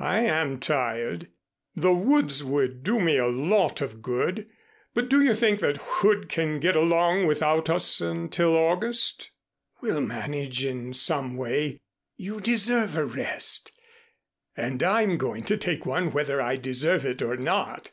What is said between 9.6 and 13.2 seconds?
"We'll manage in some way. You deserve a